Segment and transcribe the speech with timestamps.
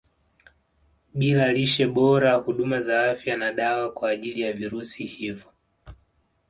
[1.13, 5.53] Bila lishe bora huduma za afya na dawa kwa ajili ya virusi hivo